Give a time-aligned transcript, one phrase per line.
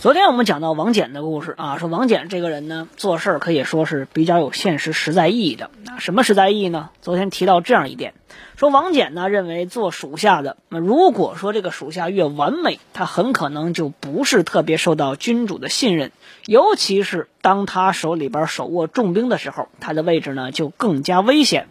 [0.00, 5.72] 昨天我们讲到王翦的故事啊，说王翦这个人呢，做事儿可以说是比较有现实实在意义的。
[5.82, 6.90] 那什么实在意义呢？
[7.02, 8.14] 昨天提到这样一点，
[8.54, 16.12] 说王翦呢认为做属下的，那如果说这个属下越完美，他很可能就不是特别受到君主的信任，
[16.46, 21.66] 尤其是当他手里边手握重兵的时候，他的位置呢就更加危险。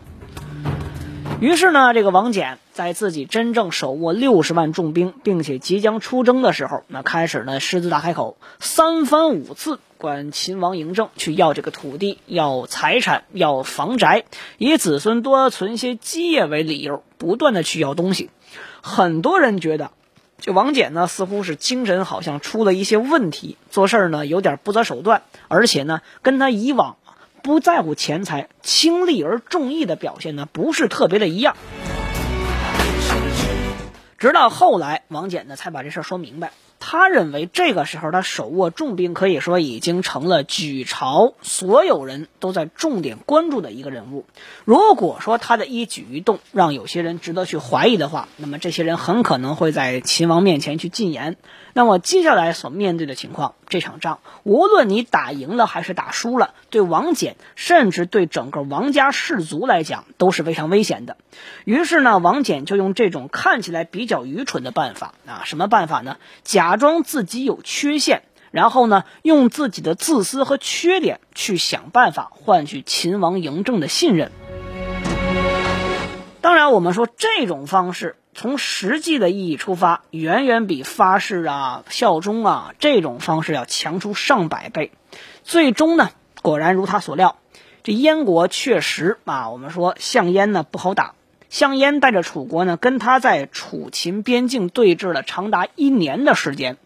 [1.40, 14.24] 于是呢，这个王翦在自己真正手握六十万重兵，并且即将出征的时候，那开始呢狮子大开口，三番五次管秦王嬴政去要这个土地、要财产、要房宅，
[14.58, 18.32] 以子孙多存些基业为理由，不断的去要东西。
[18.82, 19.92] 很多人觉得，
[20.40, 26.96] 这王翦呢似乎是精神好像出了一些问题，做事呢有点不择手段，而且呢跟他以往。
[27.44, 31.56] 不在乎钱财、轻利而重义的表现呢，不是特别的一样。
[34.18, 36.52] 直到后来，王翦呢才把这事儿说明白。
[36.80, 44.26] 他认为这个时候他手握重兵，可以说已经成了举朝所有人都在重点关注的一个人物。
[44.64, 51.36] 如果说他的一举一动让有些人值得去怀疑的话，那么这些人很可能会在秦王面前去进言。
[51.74, 61.18] 那么接下来所面对的情况，这场仗无论你打赢了还是打输了，对王翦甚至对整个王家氏族来讲都是非常危险的。
[61.66, 66.18] 于是呢，王翦就用这种看起来比较愚蠢的办法啊，什么办法呢？
[66.44, 74.32] 假装自己有缺陷，然后呢，用自己的自私和缺点去想办法换取秦王嬴政的信任。
[76.40, 78.16] 当然，我们说这种方式。
[78.38, 84.92] 从实际的意义出发，远远比发誓啊、效忠啊这种方式要强出上百倍。
[85.44, 86.12] 最终呢，
[86.44, 87.38] 果然如他所料，
[87.82, 91.16] 这燕国确实啊，我们说项燕呢不好打。
[91.50, 96.78] 项燕带着楚国呢，跟他在楚秦边境对峙了长达一年的时间。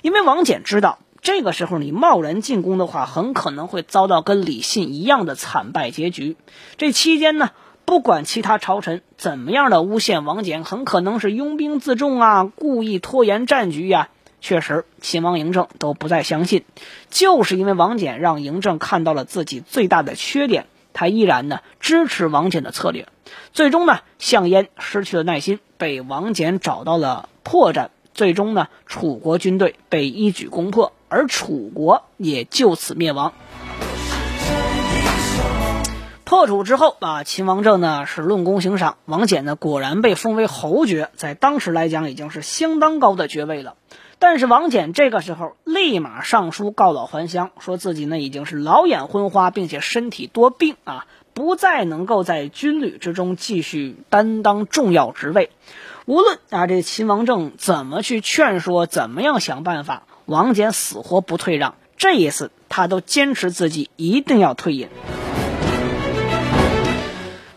[0.00, 6.38] 因为王翦知道，这个时候你贸然进攻的话，很可能会遭到跟李信一样的惨败结局。
[6.78, 7.50] 这期间呢。
[7.84, 14.08] 不管其他朝臣怎么样的诬陷王翦，很可能是拥兵自重啊，故意拖延战局呀。
[14.40, 16.64] 确实，秦王嬴政都不再相信，
[17.10, 23.06] 就是因为王翦让嬴政看到了自己最大的缺点，他依然呢支持王翦的策略。
[23.52, 27.88] 最终呢，项燕失去了耐心，被王翦找到了破绽。
[28.12, 33.32] 最终呢，楚国军队被一举攻破，而楚国也就此灭亡。
[36.34, 43.76] 破楚之后啊，秦王政呢是论功行赏，王翦呢果然被封为侯爵，在当时来讲已经是相当高的爵位了。
[44.18, 55.50] 但是王翦这个时候立马上书告老还乡，说自己呢已经是老眼昏花，并且身体多病啊，不再能够在军旅之中继续担当重要职位。
[56.04, 61.76] 无论啊这秦王政怎么去劝说，怎么样想办法，王翦死活不退让。
[61.96, 64.88] 这一次他都坚持自己一定要退隐。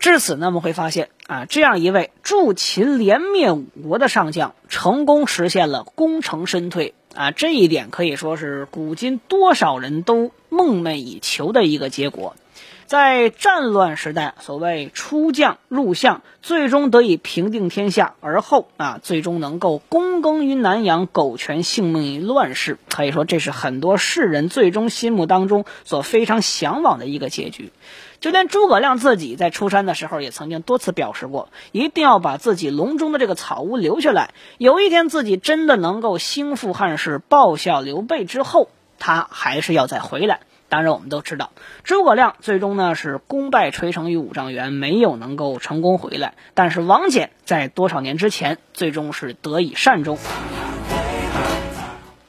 [0.08, 12.38] 至此呢，我们会发现啊，这样一位助秦连灭五国的上将，成功实现了功成身退啊，这一点可以说是古今多少人都梦寐以求的一个结果。
[12.88, 27.74] 在战乱时代，所谓出将入相，最终得以平定天下，而后啊，最终能够躬耕于南阳，苟全性命于乱世，可以说这是很多世人最终心目当中所非常向往的一个结局。
[28.22, 34.30] 就连诸葛亮自己在出山的时候，也曾经多次表示过，一定要把自己隆中的这个草屋留下来。
[34.58, 40.40] 有一天自己真的能够兴复汉室，报效刘备之后，他还是要再回来。
[40.70, 41.52] 当然，我们都知道，
[41.84, 46.34] 诸葛亮最终呢是功败垂成于五丈原，没有能够成功回来。
[46.54, 50.18] 但是王翦在多少年之前，最终是得以善终。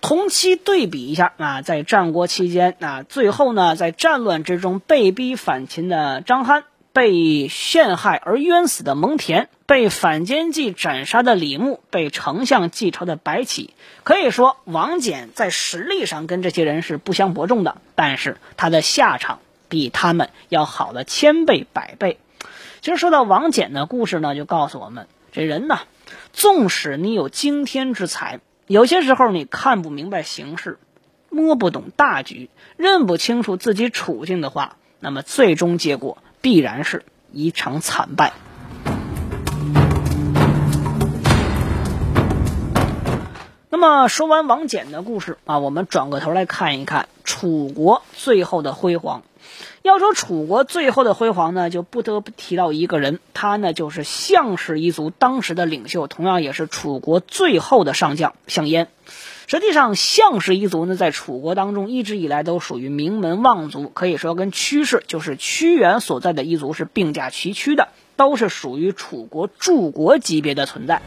[0.01, 6.63] 同期对比一下啊，在战国期间啊，最后呢在战乱之中被逼反秦的张邯，
[6.99, 9.47] 被陷害而冤死的蒙恬。
[9.67, 13.73] 被反间计斩杀的李牧，被丞相继承的白起，
[14.03, 22.19] 可以说王翦在实力上跟这些人是不相伯仲的，但是他的下场比他们要好了千倍百倍。
[22.81, 25.79] 其实说到王翦的故事呢，就告诉我们，这人呢，
[26.33, 30.81] 纵使你有惊天之才，有些时候你看不明白形势，
[31.29, 38.33] 摸不懂大局，认不清楚自己处境的话，那么最终结果必然是一场惨败。
[43.71, 49.23] 那么说完王翦的故事啊，我们转过头来看一看楚国最后的辉煌。
[49.83, 58.89] 要说楚国最后的辉煌呢，就不得不提到一个人，他呢就是项氏一族当时的领袖，同样也是楚国最后的上将项燕。
[59.51, 71.01] 实际上，项氏一族呢在楚国当中一直以来都属于名门望族，可以说跟屈氏就是屈原所在的一族是并驾齐驱的，都是属于楚国柱国级别的存在。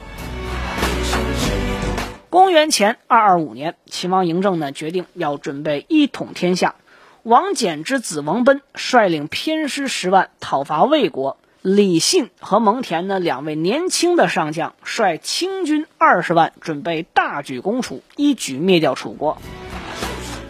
[2.32, 6.74] 公元前二二五年，秦王嬴政呢决定要准备一统天下。
[7.22, 19.38] 王翦之子王奔率领偏师十万讨伐魏国，李信和蒙恬呢两位年轻的上将率清军二十万，准备大举攻楚，一举灭掉楚国。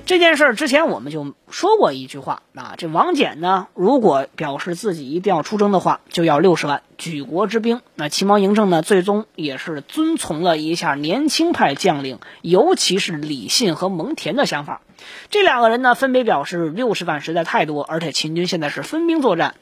[0.06, 7.82] 这件事儿之前我们就说过一句话啊，这王翦呢，如果表示自己一定要出征的话，就要六十万举国之兵。
[7.96, 14.82] 那秦王嬴政呢，最终也是遵从了一下年轻派将领，尤其是李信和蒙恬的想法。
[15.30, 19.56] 这两个人呢，分别表示六十万实在太多，而且秦军现在是分兵作战，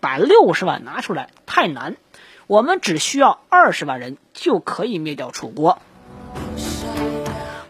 [0.00, 1.96] 把六十万拿出来太难，
[2.46, 5.80] 我们只需要二十万人就可以灭掉楚国。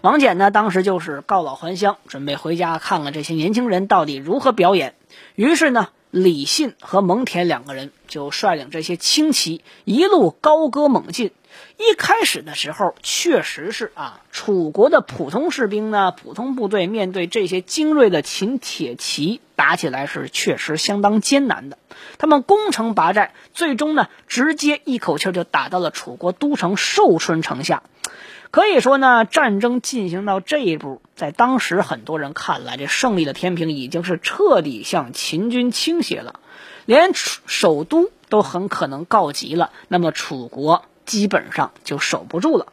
[0.00, 4.94] 王翦呢，当时就是告老还乡，准备回家看看这些年轻人到底如何表演。
[5.34, 11.32] 于是呢，李信和蒙恬两个人就率领这些轻骑一路高歌猛进。
[11.78, 21.78] 一开始的时候，确实是啊，楚国的普通士兵呢，普通部队面对这些精锐的秦铁骑，打起来是确实相当艰难的。
[22.18, 27.82] 他们攻城拔寨，最终呢，直接一口气就打到了楚国都城寿春城下。
[28.50, 36.40] 可以说呢，战争进行到这一步，在当时很多人看来，这胜利的天平已经是彻底向秦军倾斜了，
[36.86, 39.70] 连首都都很可能告急了。
[39.88, 42.72] 那么楚国基本上就守不住了。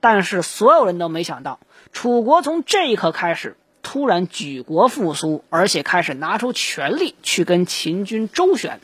[0.00, 1.58] 但是所有人都没想到，
[1.92, 8.80] 楚国从这一刻开始突然举国复苏，而且开始拿出全力去跟秦军周旋。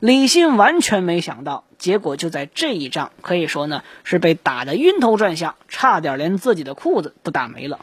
[0.00, 7.80] 李信完全没想到，结果就在这一仗，可以说呢是被打得晕头转向，差点连自己的裤子都打没了。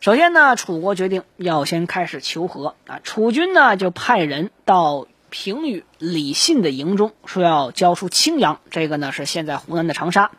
[0.00, 10.30] 首先呢，楚国决定要先开始求和啊，楚军呢就派人到平舆李信的营中，说要交出青阳，这个呢是现在湖南的长沙，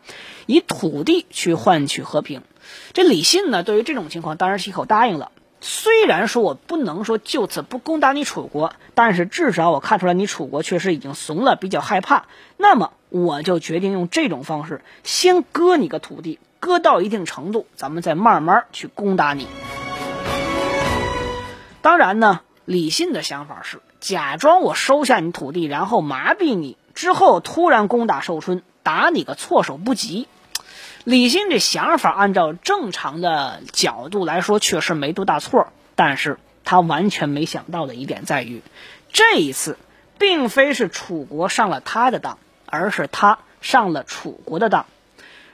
[0.46, 2.42] 以土地去换取和平。
[2.92, 5.30] 这李信呢，对于这种情况当然是一口答应了。
[5.66, 12.26] 虽然说我不能说就此不攻打你楚国，但是至少我看出来你楚国确实已经怂了，比较害怕。
[12.58, 19.48] 那么我就决定用这种方式，先割你个土地，割到一定程度，咱们再慢慢去攻打你。
[21.80, 30.28] 当然呢，李信的想法是假装我收下你土地，然后麻痹你，之后突然攻打寿春，打你个措手不及。
[31.04, 35.68] 李信这想法，按照正常的角度来说，确实没多大错。
[35.94, 38.62] 但是他完全没想到的一点在于，
[39.12, 39.78] 这一次
[40.18, 44.86] 并非是楚国上了他的当，而是他上了楚国的当。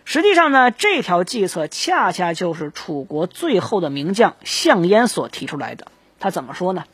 [0.04, 5.88] 实际上呢，这条计策恰恰就是楚国最后的名将项燕所提出来的。
[6.20, 6.84] 他怎么说呢？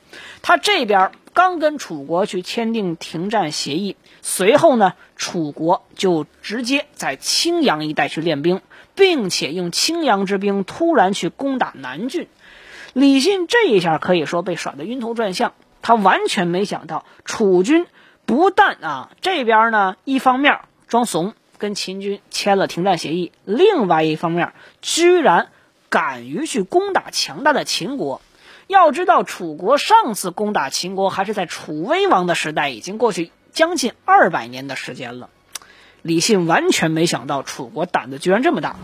[0.41, 8.63] 他这边刚跟楚国去签订停战协议，随后呢，楚国就直接在青阳一带去练兵，
[8.95, 12.27] 并且用青阳之兵突然去攻打南郡。
[12.95, 15.53] 李信这一下可以说被耍得晕头转向，
[15.83, 17.87] 他完全没想到楚军
[18.25, 25.49] 不但啊这边呢一方面装怂跟秦军签了停战协议，另外一方面居然
[25.91, 28.23] 敢于去攻打强大的秦国。
[28.67, 35.31] 要知道，楚国上次攻打秦国还是在楚威王的时代，已经过去将近二百年的时间了。
[36.03, 38.77] 李信完全没想到楚国胆子居然这么大。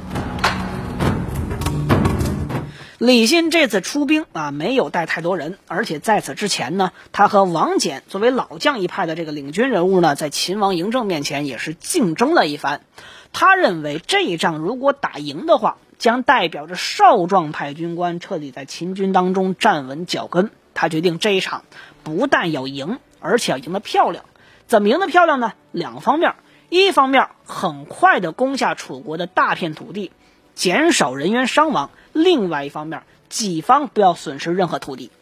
[2.98, 12.82] 李信这次出兵啊，没有带太多人，而且在此之前呢，他和王翦作为老将一派的这个领军人物呢，在秦王嬴政面前也是竞争了一番。
[13.32, 20.50] 他认为这一仗如果打赢的话，将代表着少壮派军官彻底在秦军当中站稳脚跟。
[20.74, 21.62] 他决定这一场
[22.02, 24.24] 不但要赢，而且要赢得漂亮。
[24.66, 25.52] 怎么赢得漂亮呢？
[25.70, 26.34] 两方面：
[26.70, 30.10] 一方面很快的攻下楚国的大片土地，
[30.56, 35.12] 减少人员伤亡；另外一方面，己方不要损失任何土地。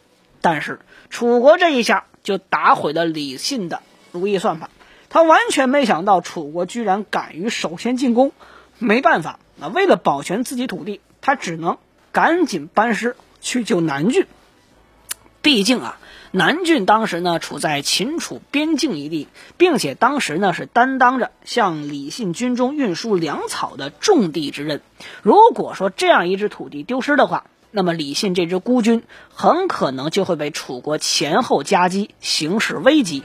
[0.41, 0.79] 但是
[1.11, 4.71] 楚国这一下就打毁了李信的如意算盘，
[5.11, 8.31] 他完全没想到楚国居然敢于首先进攻。
[8.81, 9.39] 没办法。
[9.55, 11.77] 那为了保全自己土地，他只能
[12.11, 14.25] 赶紧班师去救南郡。
[15.43, 15.97] 毕竟啊，
[16.31, 24.81] 南郡当时呢处在秦楚边境一地，并且当时呢是担当着向李信军中运输粮草的重地之任。
[25.21, 33.23] 如果说这样一支土地丢失的话，那么李信这支孤军很可能就会被楚国前后夹击，形势危急。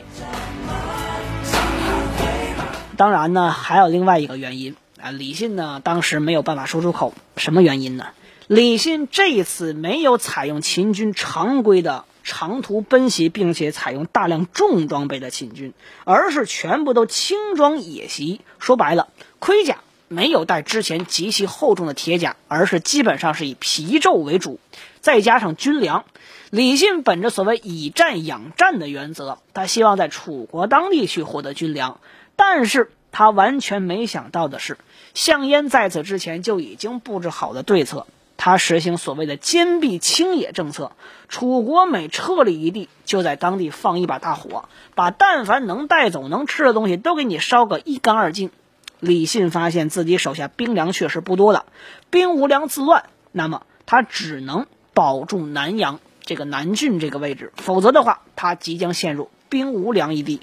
[2.97, 4.75] 当然呢，还有另外一个原因
[5.07, 8.09] 啊，李信呢当时没有办法说出口，什么原因呢？
[8.49, 18.41] 李信这一次没有采用秦军常规的长途奔袭，并且采用大量重装备的秦军，而是全部都轻装野袭。
[18.59, 19.07] 说白了，
[19.39, 24.59] 盔甲没有带之前极其厚重的铁甲，而是基本上是以皮胄为主，
[25.01, 26.05] 再加上军粮。
[26.51, 32.01] 李信本着所谓以战养战的原则，他希望在楚国当地去获得军粮，
[32.35, 34.77] 但是他完全没想到的是，
[35.17, 38.07] 项燕在此之前就已经布置好了对策。
[38.37, 40.93] 他实行所谓的坚壁清野政策，
[41.31, 48.51] 楚国每撤离一地，就在当地放一把大火，把但凡能带走、能吃的东西都给你烧个一干二净。
[49.01, 51.65] 李信发现自己手下兵粮确实不多了，
[52.11, 60.43] 兵无粮自乱，那么他只能保住南阳这个南郡这个位置，否则的话，他即将陷入兵无粮一地。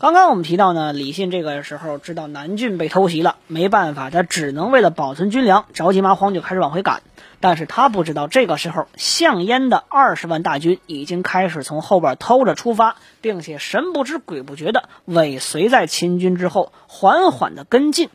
[0.00, 7.02] 刚刚我们提到呢，李信这个时候知道南郡被偷袭了，没办法，他只能为了保存军粮，着急忙慌就开始往回赶。
[7.38, 18.10] 但是他不知道，这个时候项燕的二十万大军已经开始从后边偷着出发，并且神不知鬼不觉的尾随在秦军之后，缓缓的跟进。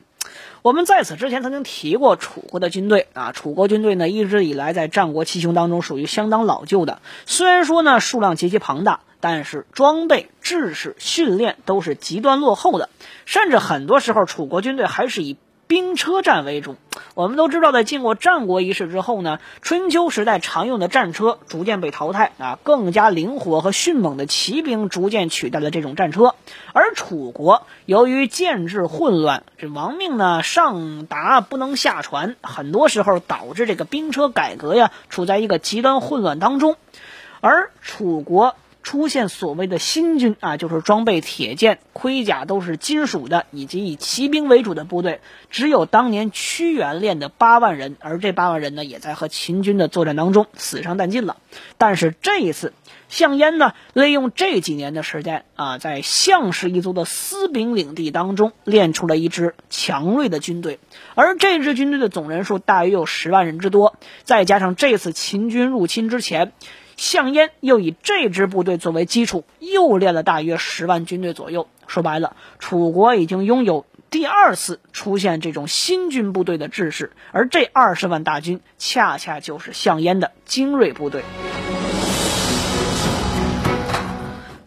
[0.62, 9.00] 我们在此之前曾经提过楚国的军队啊，楚国军队呢一直以来在战国七雄当中属于相当老旧的，虽然说呢数量极其庞大。
[9.20, 12.90] 但是装备、制式、训练都是极端落后的，
[13.26, 16.78] 甚至很多时候楚国军队还是以兵车战为主。
[17.14, 26.34] 我们都知道，在经过战国一事之后呢，春秋时代常用的战车逐渐被淘汰啊，更加灵活和迅猛的骑兵逐渐取代了这种战车。
[26.74, 36.78] 而楚国由于建制混乱，这亡命呢上达不能下传，很多时候导致这个兵车改革呀处在一个极端混乱当中，
[37.42, 38.56] 而楚国。
[38.82, 51.38] 出现所谓的新军啊，就是装备铁剑、盔甲都是金属的，以及以骑兵为主的部队，只有当年屈原练的八万人，而这八万人呢，也在和秦军的作战当中死伤殆尽了。
[51.78, 52.74] 但是这一次，
[53.10, 60.80] 项燕呢，利用这几年的时间啊，在项氏一族的私兵领地当中练出了一支强锐的军队，
[61.16, 66.54] 而这支军队的总人数大约有十万人之多，再加上这次秦军入侵之前。
[67.00, 71.70] 项燕又以这支部队作为基础，又练了大约十万军队左右。
[71.88, 81.24] 说白了，楚国已经拥有第二次出现这种新军部队的制式，而这二十万大军恰恰就是项燕的精锐部队。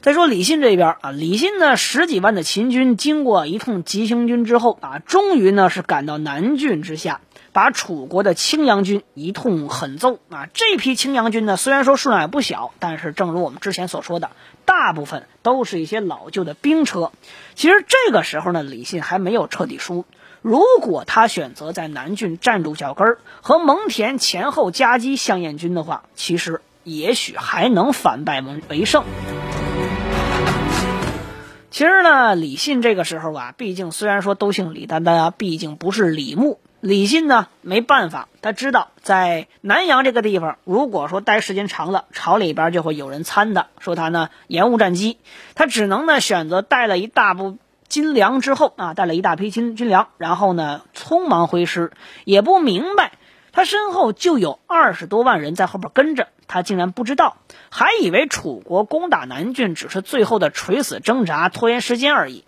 [0.03, 7.21] 再说李信这边啊，李信呢十几万的秦军经过一通急行军之后啊，终于呢是赶到南郡之下。
[7.53, 10.49] 把楚国的青阳军一通狠揍啊！
[10.55, 14.31] 这批青阳军呢，虽然说数量也不小，但是正如我们之前所说的，
[14.65, 17.13] 大部分都是一些老旧的兵车。
[17.55, 20.07] 其实这个时候呢，李信还没有彻底输。
[20.41, 29.05] 如果他选择在南郡站住脚跟儿，和蒙恬前后夹击项燕军的话，其实也许还能反败为为胜。
[31.73, 36.61] 其实呢，李信这个时候啊，毕竟虽然说都姓李，但大家毕竟不是李牧。
[36.81, 45.17] 李信呢，没办法，他知道在南阳这个地方，如果说待时间长了，朝里边就会有人参的，说他呢延误战机，
[45.55, 47.57] 他只能呢选择带了一大部
[47.89, 51.91] 军粮之后啊，带了一大批军军粮，然后呢匆忙挥师，
[52.27, 53.13] 也不明白
[53.53, 57.37] 他身后就有二十多万人在后边跟着，他竟然不知道，
[57.71, 62.45] 还以为楚国攻打南郡只是最后的垂死挣扎、拖延时间而已。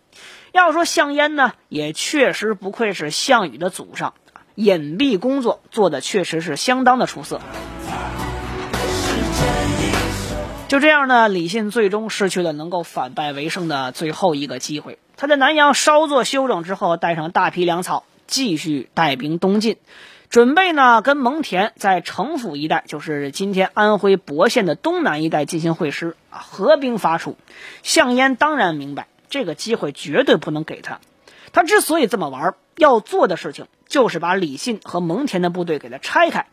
[0.53, 4.15] 要说项燕呢，也确实不愧是项羽的祖上。
[4.55, 7.41] 隐蔽工作做的确实是相当的出色。
[10.69, 14.99] 就这样呢，李信最终失去了能够反败为胜的最后一个机会。
[15.17, 19.77] 他在南阳稍作休整之后，带上大批粮草，继续带兵东进，
[20.31, 27.37] 准备呢跟蒙恬在城府一带，就是今天安徽亳县的东南一带进行会师啊，合兵伐楚。
[27.83, 31.01] 项燕当然明白这个机会绝对不能给他，
[31.53, 36.47] 他之所以这么玩，要做的事情就是把李信和蒙恬的部队给他拆开。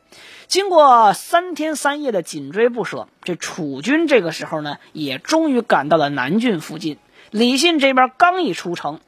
[0.47, 6.97] 经过三天三夜的紧追不舍，这楚军这个时候呢，也终于赶到了南郡附近。
[7.31, 8.99] 李信这边刚一出城，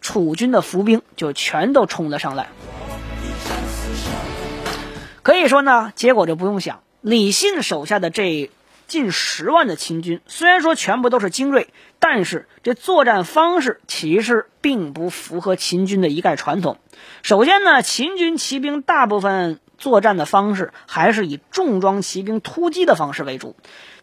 [0.00, 2.48] 楚军的伏兵就全都冲了上来。
[5.26, 8.48] 可以说呢，结果就不用想，李信手下的这
[8.86, 11.66] 近十万的秦军，虽然说全部都是精锐，
[11.98, 16.78] 但是这作战方式其实并不符合秦军的一概传统。
[17.24, 19.58] 首先呢，秦军骑兵大部分。
[19.78, 23.56] 作战的方式还是以重装骑兵突击的方式为主，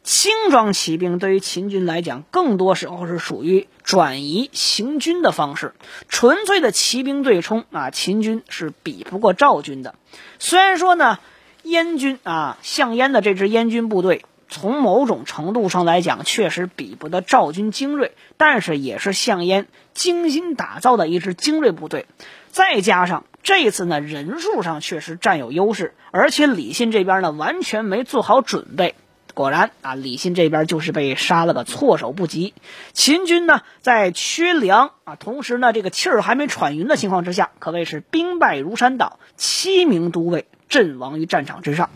[0.04, 5.74] 轻装骑兵对于秦军来讲，更多时候是属于转移行军的方式。
[6.10, 9.96] 纯粹的骑兵对冲啊，秦军是比不过赵军的。
[10.46, 11.20] 虽然说呢，
[11.64, 22.08] 燕军啊，项燕的这支燕军部队，从某种程度上来讲，确实比不得赵军精锐，但是也是项燕精心打造的一支精锐部队。
[22.52, 28.96] 再加上这一次呢，人数上确实占有优势，而且李信这边呢完全没做好准备。
[29.34, 32.54] 果然啊，李信这边就是被杀了个措手不及。
[32.94, 41.90] 秦军呢在缺粮啊，同时呢这个气儿还没喘匀的情况之下，可谓是兵败如山倒，七名都尉阵亡于战场之上。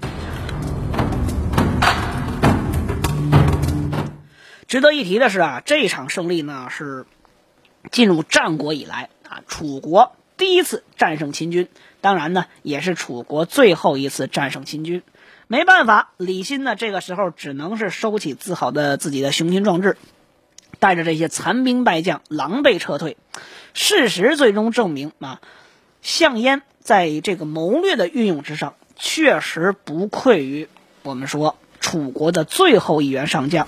[4.68, 7.06] 值得一提的是啊，这场胜利呢是
[7.92, 10.14] 进入战国以来啊楚国。
[10.38, 11.68] 第一次战胜秦军，
[12.02, 15.04] 当然呢，也是楚国最后一次战胜秦军。
[15.50, 19.98] 没办法，李信呢，这个时候只能是收起自豪的自己的雄心壮志，
[20.80, 23.16] 带着这些残兵败将狼狈撤退。
[23.74, 25.40] 事实最终证明啊，
[26.02, 30.68] 项燕在这个谋略的运用之上，确实不愧于
[31.04, 33.68] 我们说楚国的最后一员上将。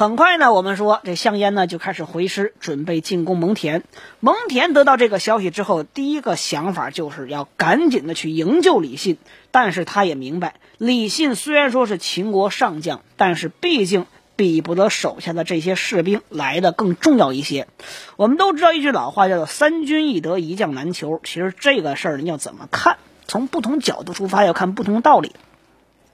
[0.00, 3.82] 很快呢，我们说这项燕呢就开始回师，准备进攻蒙恬。
[4.18, 9.18] 蒙恬得到这个消息之后，第一个想法就是要赶紧的去营救李信。
[9.50, 17.68] 但是他也明白，李信虽然说是秦国上将，但是毕竟比不得手下的这些士兵来的更重要一些。
[18.16, 21.20] 我们都知道一句老话，叫做“三军易得，一将难求”。
[21.24, 22.96] 其实这个事儿你要怎么看？
[23.26, 25.32] 从不同角度出发，要看不同道理。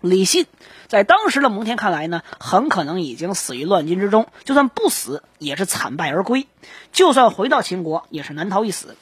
[0.01, 0.47] 李信
[0.89, 6.47] 在当时的蒙恬看来呢，很可能已经死于乱军之中，就算不死，也是惨败而归。
[6.93, 8.97] 就算回到秦国，也是难逃一死。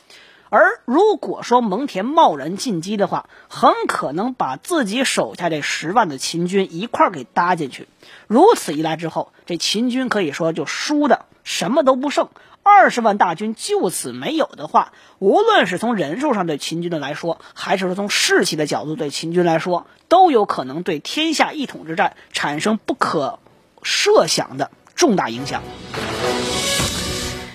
[0.50, 7.88] 而如果说蒙恬贸然进击的话，很可能把自己手下这十万的秦军一块儿给搭进去。
[8.28, 12.28] 如此一来之后，这秦军可以说就输的什么都不剩。
[12.62, 23.38] 二十万大军就此没有的话，无论是从人数上对秦军的来说，还是说从士气的角度对秦军来说，都有可能对天下一统之战产生不可
[23.82, 25.62] 设想的重大影响。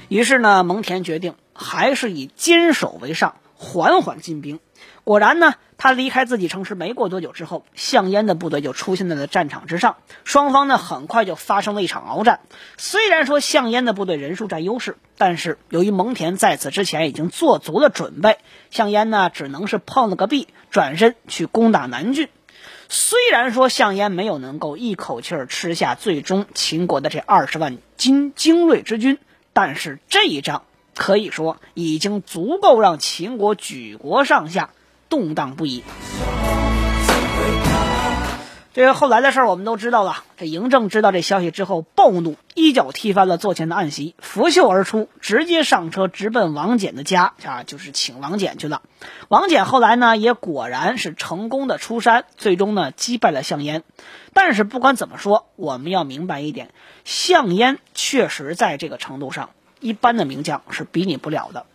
[0.09, 4.59] 于是呢，蒙恬决定还是以坚守为上，缓缓进兵。
[5.03, 9.97] 果然呢，他离开自己城池没过多久之后，项燕的部队就出现在了战场之上。
[10.23, 12.39] 双方呢，很快就发生了一场鏖战。
[12.77, 18.39] 虽然说项燕的部队人数占优势，但是由于蒙恬在此之前已经做足了准备，
[18.71, 22.29] 项燕呢只能是碰了个壁，转身去攻打南郡。
[22.87, 29.19] 虽然说项燕没有能够一口气儿吃下最终秦国的这二十万精精锐之军，
[29.61, 30.63] 但是这一仗
[30.95, 34.69] 可以说已经足够让秦国举国上下。
[35.09, 35.83] 动荡不已。
[38.71, 40.23] 这个后来的事儿我们都知道了。
[40.37, 48.83] 这嬴政知道这消息之后，暴怒，一脚踢翻了座前的暗席，拂袖而出，直接上车直奔王翦的家啊，就是请王翦去了。
[49.27, 53.83] 王翦后来呢，也果然是成功的出山，最终呢击败了项燕。
[54.33, 56.69] 但是不管怎么说，我们要明白一点，
[57.03, 61.65] 项燕确实在这个程度上，一般的名将是比拟不了的。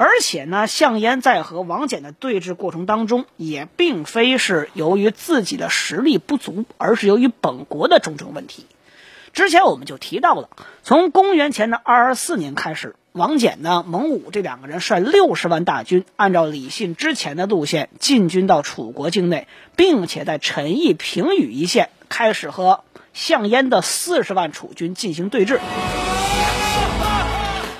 [0.00, 8.66] 而且呢，项燕在和王翦的对峙过程当中，也并非是由于自己的实力不足，而是由于本国的种种问题。
[9.32, 10.50] 之前我们就提到了，
[10.84, 22.84] 从公元前的二十四年开始，王翦呢、蒙武这两个人率六十万大军，按照李信之前的路线进军到楚国境内，并且在陈邑、平舆一线开始和
[23.14, 25.58] 项燕的四十万楚军进行对峙。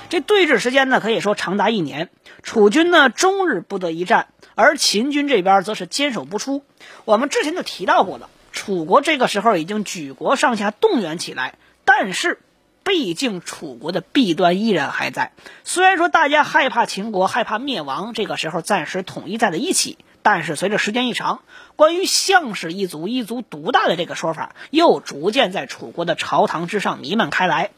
[0.09, 2.09] 这对峙时间呢，可以说长达一年。
[2.41, 6.63] 楚军呢，终日不得一战，而秦军这边则是坚守不出。
[7.05, 12.39] 我们之前就提到过了，楚国这个时候已经举国上下动员起来，但是
[12.83, 15.31] 毕竟楚国的弊端依然还在。
[15.63, 21.41] 虽然说大家害怕秦国，害怕灭亡，这个时候暂时统一在了一起，但是随着时间一长，
[21.75, 27.69] 关于项氏一族一族独大的这个说法，又逐渐在楚国的朝堂之上弥漫开来。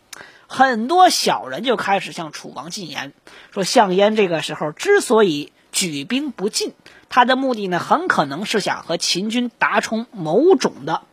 [0.53, 3.13] 很多小人就开始向楚王进言，
[3.53, 6.73] 说项燕这个时候之所以举兵不进，
[7.07, 11.03] 他的目的呢，很可能是想和秦军达成某种的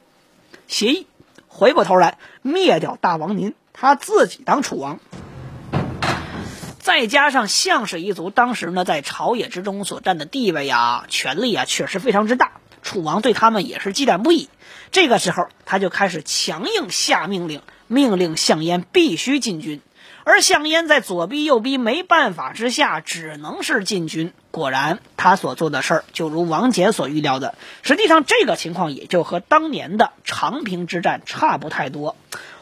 [0.66, 1.07] 协议，
[1.46, 4.98] 回过头来灭掉大王您，他自己当楚王。
[6.81, 14.48] 再加上项氏一族当时呢，在朝野之中所占的地位啊、权力啊，确实非常之大，楚王对他们也是忌惮不已。
[14.90, 17.62] 这个时候，他就开始强硬下命令。
[17.88, 19.81] 命令项燕必须进军，
[20.24, 24.33] 而项燕在左逼右逼没办法之下，只能是进军。
[24.51, 32.16] 果然，他所做的事儿就如王翦所预料的，实际上这个情况也就和当年的长平之战差不太多。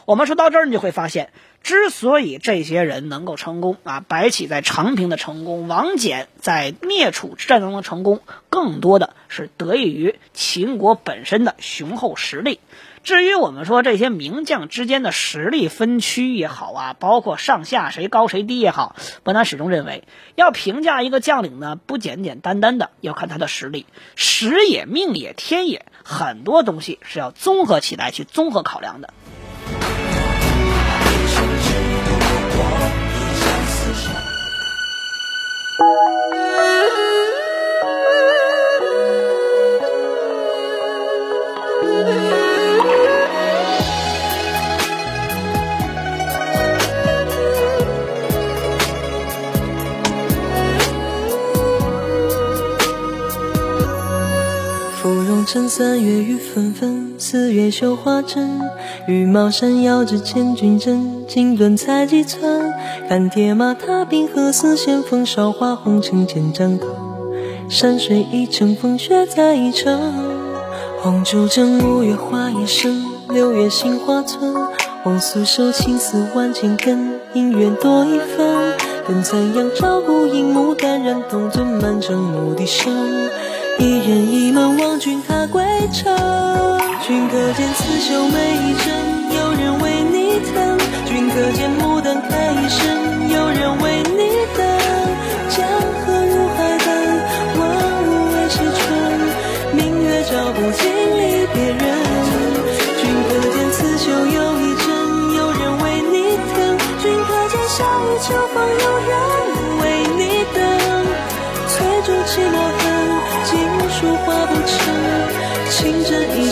[0.05, 12.61] 我们说到这儿，你就会发现，之所以这些人能够成功啊，白起在长平的成功，王翦在灭楚之战中的成功，更多的是得益于秦国本身的雄厚实力。
[13.07, 20.03] 至于我们说这些名将之间的实力分区也好啊，包括上下谁高谁低也好，伯南始终认为，
[20.35, 23.85] 要评价一个将领呢，不简简单单的要看他的实力，
[24.17, 29.13] 时也命也天也，很多东西是要综合起来去综合考量的。
[55.47, 58.59] 趁三月雨纷纷，四月绣花针。
[59.07, 62.73] 羽毛扇摇着千军阵，锦缎裁几寸。
[63.07, 66.93] 看铁马踏冰河，似线风韶华红尘千丈歌。
[67.69, 69.97] 山水一程，风雪再一程。
[70.99, 74.53] 红烛枕，五月花叶深，六月杏花村。
[75.03, 78.75] 红酥手，青丝万千根，姻缘多一分。
[79.07, 82.93] 更残阳照孤影，牡丹染铜樽，满城牧笛声。
[83.79, 85.63] 一人一梦望君踏归
[85.93, 86.15] 程，
[87.05, 88.87] 君可见刺绣每一针，
[89.35, 90.77] 有人为你疼。
[91.05, 94.19] 君可见牡丹开一生，有人为你
[94.57, 94.65] 等。
[95.49, 95.67] 江
[96.01, 96.87] 河入海奔，
[97.59, 97.61] 万
[98.03, 98.85] 物为谁春？
[99.73, 100.81] 明月照不尽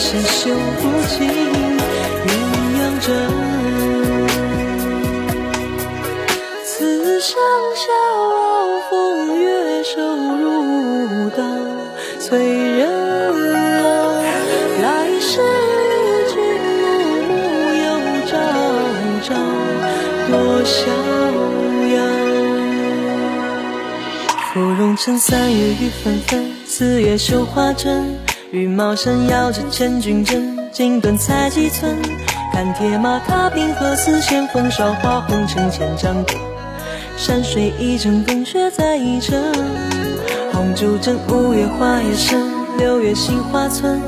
[0.06, 1.16] 针一线绣不尽
[2.26, 2.30] 鸳
[2.78, 3.06] 鸯枕。
[6.64, 7.34] 此生
[7.74, 7.82] 笑
[8.30, 8.92] 傲风
[9.40, 9.98] 月，瘦
[10.38, 11.42] 如刀，
[12.20, 12.80] 催人
[13.52, 13.56] 老。
[14.80, 14.86] 来
[15.20, 16.34] 世与君
[16.78, 16.86] 暮
[17.26, 17.34] 暮，
[17.82, 17.84] 又
[18.26, 18.32] 朝
[19.24, 19.28] 朝，
[20.30, 20.32] 多
[20.64, 20.76] 逍
[21.96, 21.98] 遥。
[24.52, 26.46] 芙蓉城三月雨纷纷。
[26.64, 28.16] 四月绣花针，
[28.56, 31.94] 羽毛扇摇着千军阵，锦缎裁几寸。
[32.54, 36.32] 看铁马踏冰河，丝线风韶华红尘千丈歌。
[37.18, 39.38] 山水一程，风雪在一程。
[40.54, 44.00] 红烛枕，五月花叶深，六月杏花村。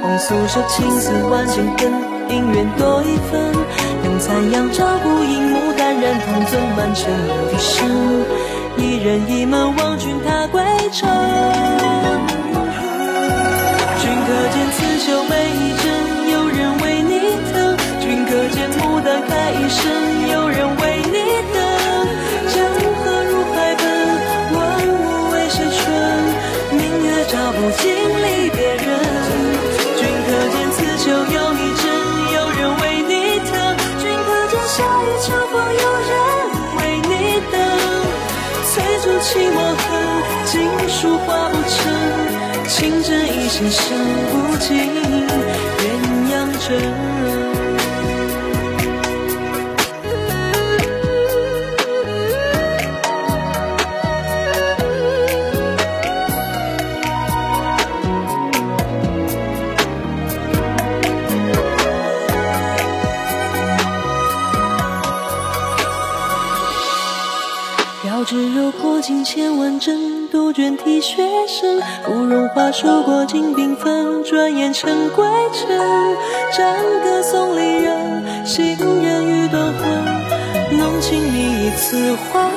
[0.00, 1.90] 红酥手，青丝万千根，
[2.28, 3.52] 姻缘多一分。
[4.04, 7.90] 用残阳照孤影，牡丹染铜樽，满城牧笛声。
[8.78, 11.08] 一人一门望君踏归程。
[15.06, 15.86] 见刺绣每一针，
[16.32, 17.14] 有人为你
[17.52, 17.54] 疼；
[18.00, 19.86] 君可见牡丹开一生，
[20.32, 21.16] 有人为你
[21.54, 21.62] 等。
[22.50, 23.86] 江河入海奔，
[24.52, 25.78] 万物为谁春？
[26.72, 28.82] 明月照不尽离别人。
[29.96, 31.84] 君可见刺绣又一针，
[32.34, 33.54] 有人为你疼；
[34.02, 36.12] 君可见夏雨秋风，有人
[36.78, 37.12] 为你
[37.52, 37.54] 等。
[38.72, 39.86] 翠竹泣墨痕，
[40.46, 40.54] 锦
[40.88, 42.05] 书画不成。
[42.78, 43.94] 情针一线绣
[44.30, 45.88] 不尽鸳
[46.30, 46.76] 鸯枕。
[68.04, 70.15] 遥知柔破尽千万针。
[70.46, 75.76] 杜鹃啼血声，芙蓉花数过尽缤纷，转眼成归尘。
[76.56, 80.78] 战歌送离人，行人欲断魂。
[80.78, 82.48] 浓情蜜意此花